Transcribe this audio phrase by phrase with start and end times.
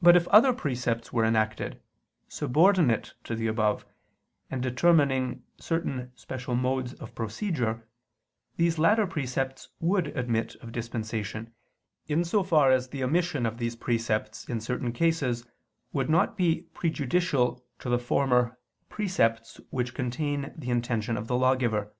[0.00, 1.78] But if other precepts were enacted,
[2.26, 3.84] subordinate to the above,
[4.50, 7.86] and determining certain special modes of procedure,
[8.56, 11.52] these latter precepts would admit of dispensation,
[12.08, 15.44] in so far as the omission of these precepts in certain cases
[15.92, 18.58] would not be prejudicial to the former
[18.88, 21.92] precepts which contain the intention of the lawgiver.